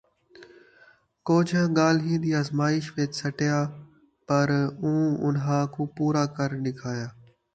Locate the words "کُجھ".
1.27-1.55